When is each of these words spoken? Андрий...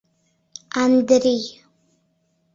Андрий... 0.83 1.43